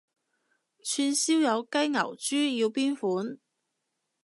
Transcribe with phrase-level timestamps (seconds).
[0.83, 3.37] 串燒有雞牛豬要邊款？